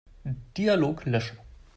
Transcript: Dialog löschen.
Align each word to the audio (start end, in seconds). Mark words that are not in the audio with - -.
Dialog 0.57 1.05
löschen. 1.05 1.37